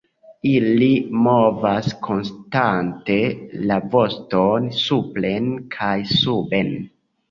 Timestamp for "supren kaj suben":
4.83-6.79